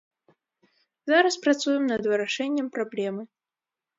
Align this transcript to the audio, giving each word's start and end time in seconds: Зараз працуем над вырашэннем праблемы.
Зараз 1.09 1.35
працуем 1.43 1.83
над 1.91 2.01
вырашэннем 2.13 2.67
праблемы. 2.79 3.23